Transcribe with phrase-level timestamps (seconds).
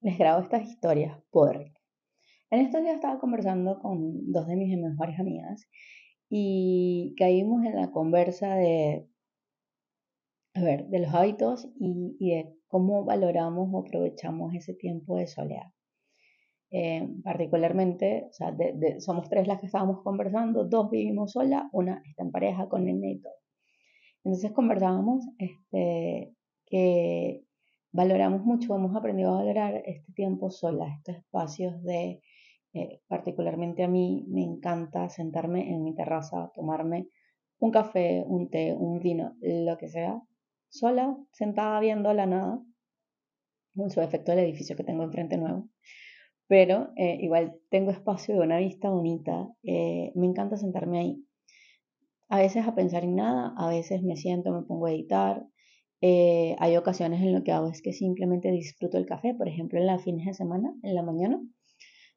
[0.00, 1.72] grabo estas historias porque
[2.50, 5.68] en estos días estaba conversando con dos de mis mejores amigas
[6.28, 9.08] y caímos en la conversa de,
[10.54, 15.72] a ver, de los hábitos y, de cómo valoramos o aprovechamos ese tiempo de soledad.
[16.70, 18.56] Eh, particularmente, o sea,
[18.98, 23.00] somos tres las que estábamos conversando, dos vivimos sola, una está en pareja con el
[23.00, 23.30] neto.
[24.24, 26.34] Entonces conversábamos este,
[26.66, 27.44] que
[27.94, 32.20] valoramos mucho, hemos aprendido a valorar este tiempo sola, estos espacios de,
[32.72, 37.06] eh, particularmente a mí me encanta sentarme en mi terraza, tomarme
[37.60, 40.20] un café, un té, un vino, lo que sea,
[40.68, 42.60] sola, sentada viendo la nada,
[43.76, 45.68] con su efecto del edificio que tengo enfrente nuevo.
[46.48, 51.24] Pero eh, igual tengo espacio de una vista bonita, eh, me encanta sentarme ahí.
[52.28, 55.46] A veces a pensar en nada, a veces me siento, me pongo a editar,
[56.06, 59.78] eh, hay ocasiones en lo que hago es que simplemente disfruto el café, por ejemplo,
[59.78, 61.40] en las fines de semana, en la mañana.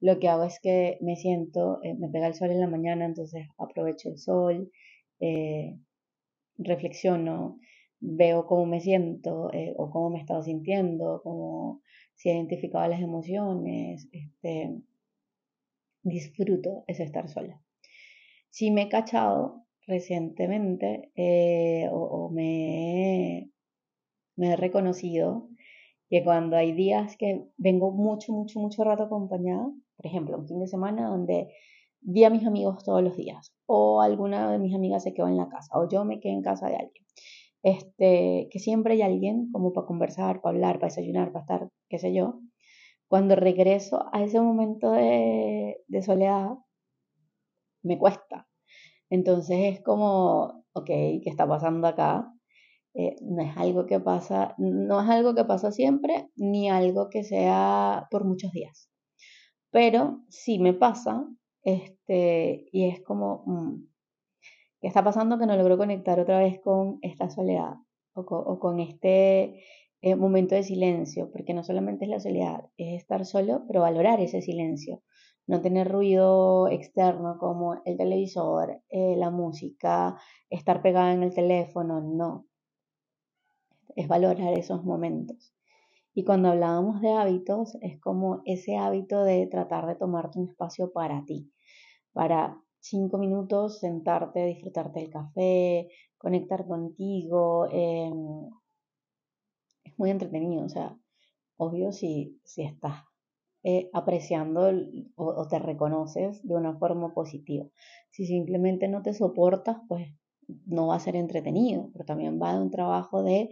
[0.00, 3.06] Lo que hago es que me siento, eh, me pega el sol en la mañana,
[3.06, 4.70] entonces aprovecho el sol,
[5.18, 5.78] eh,
[6.58, 7.58] reflexiono,
[8.00, 11.80] veo cómo me siento o cómo me he estado sintiendo, cómo
[12.16, 14.76] si he identificado las emociones, este,
[16.02, 17.62] disfruto ese estar sola.
[18.50, 21.10] Si me he cachado recientemente
[21.90, 23.50] o, o, me
[24.40, 25.48] me he reconocido
[26.08, 30.58] que cuando hay días que vengo mucho, mucho, mucho rato acompañada, por ejemplo, un fin
[30.60, 31.52] de semana donde
[32.00, 35.36] vi a mis amigos todos los días, o alguna de mis amigas se quedó en
[35.36, 37.04] la casa, o yo me quedé en casa de alguien.
[37.62, 41.98] Este, que siempre hay alguien como para conversar, para hablar, para desayunar, para estar, qué
[41.98, 42.40] sé yo.
[43.06, 46.52] Cuando regreso a ese momento de, de soledad,
[47.82, 48.48] me cuesta.
[49.10, 52.32] Entonces es como, ok, ¿qué está pasando acá?
[52.94, 57.22] Eh, no es algo que pasa, no es algo que pasa siempre, ni algo que
[57.22, 58.90] sea por muchos días.
[59.70, 61.24] Pero sí me pasa,
[61.62, 63.86] este, y es como, mm,
[64.80, 67.74] ¿qué está pasando que no logro conectar otra vez con esta soledad
[68.14, 69.62] o con, este
[70.02, 71.30] eh, momento de silencio?
[71.30, 75.02] Porque no solamente es la soledad, es estar solo, pero valorar ese silencio.
[75.46, 80.16] No tener ruido externo como el televisor, eh, la música,
[80.48, 82.49] estar pegada en el teléfono, no
[83.96, 85.54] es valorar esos momentos.
[86.12, 90.92] Y cuando hablábamos de hábitos, es como ese hábito de tratar de tomarte un espacio
[90.92, 91.52] para ti,
[92.12, 97.68] para cinco minutos sentarte, disfrutarte del café, conectar contigo.
[97.70, 98.50] Em,
[99.84, 100.98] es muy entretenido, o sea,
[101.56, 103.04] obvio si, si estás
[103.62, 104.70] eh, apreciando
[105.16, 107.66] o, o, te reconoces de una forma positiva.
[108.10, 110.08] Si simplemente no te soportas, pues
[110.66, 113.50] no va a ser entretenido, pero también va de un trabajo de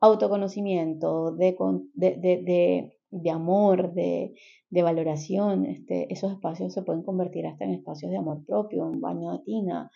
[0.00, 1.56] autoconocimiento, de,
[1.94, 4.34] de, de, amor, de,
[4.70, 5.66] valoración.
[5.66, 9.38] Este, esos espacios se pueden convertir hasta en espacios de amor propio, un baño de
[9.40, 9.90] tina.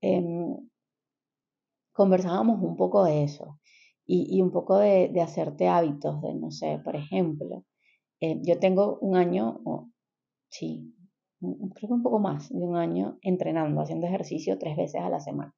[0.00, 0.56] Em,
[1.92, 3.60] conversábamos un poco de eso
[4.06, 7.64] y, un poco de, hacerte hábitos, de no sé, por ejemplo,
[8.20, 9.60] eh, yo tengo un año,
[10.48, 10.94] sí,
[11.40, 15.20] creo que un poco más de un año entrenando, haciendo ejercicio tres veces a la
[15.20, 15.54] semana.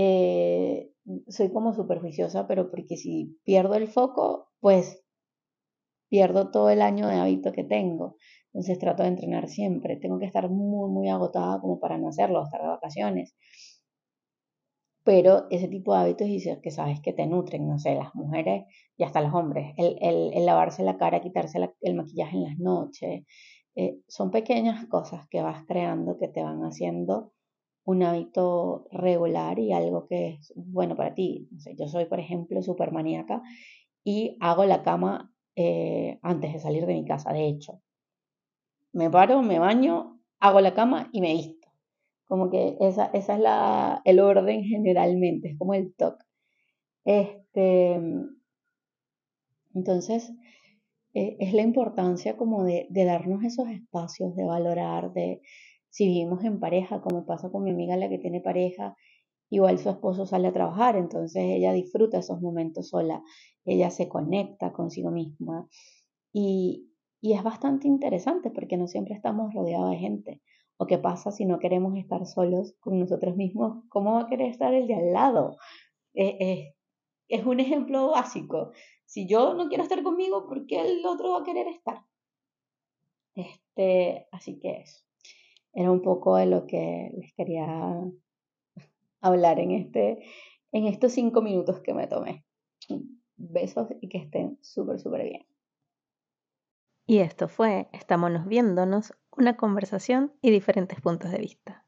[0.00, 0.92] Eh,
[1.26, 5.04] soy como superficiosa, pero porque si pierdo el foco, pues
[6.08, 8.16] pierdo todo el año de hábito que tengo.
[8.52, 9.96] Entonces trato de entrenar siempre.
[9.96, 13.34] Tengo que estar muy, muy agotada como para no hacerlo, estar de vacaciones.
[15.04, 18.66] Pero ese tipo de hábitos dices que sabes que te nutren, no sé, las mujeres
[18.96, 19.74] y hasta los hombres.
[19.76, 23.24] El, el, lavarse la cara, quitarse el maquillaje en las noches.
[23.74, 27.32] Eh, son pequeñas cosas que vas creando que te van haciendo
[27.88, 31.48] un hábito regular y algo que es bueno para ti.
[31.78, 33.40] yo soy, por ejemplo, súper maníaca
[34.04, 37.80] y hago la cama eh, antes de salir de mi casa, de hecho.
[38.92, 41.66] Me paro, me baño, hago la cama y me visto.
[42.26, 46.26] Como que esa, es la, el orden generalmente, es como el toque.
[47.06, 47.94] Este,
[49.74, 50.30] entonces,
[51.14, 55.40] eh, es la importancia como de, de darnos esos espacios, de valorar, de,
[55.90, 58.96] si vivimos en pareja, como pasa con mi amiga la que tiene pareja,
[59.50, 63.22] igual su esposo sale a trabajar, entonces ella disfruta esos momentos sola,
[63.64, 65.68] ella se conecta consigo misma
[66.32, 66.90] y,
[67.20, 70.42] y es bastante interesante porque no siempre estamos rodeados de gente.
[70.80, 73.84] ¿O qué pasa si no queremos estar solos con nosotros mismos?
[73.88, 75.56] ¿Cómo va a querer estar el de al lado?
[76.14, 76.74] Eh, eh,
[77.26, 78.70] es un ejemplo básico.
[79.04, 82.04] Si yo no quiero estar conmigo, ¿por qué el otro va a querer estar?
[83.34, 85.07] Este, así que eso
[85.78, 88.02] era un poco de lo que les quería
[89.20, 90.18] hablar en, este,
[90.72, 92.44] en estos cinco minutos que me tomé.
[93.36, 95.46] Besos y que estén súper, súper bien.
[97.06, 101.86] Y esto fue Estámonos viéndonos, una conversación y diferentes puntos de vista.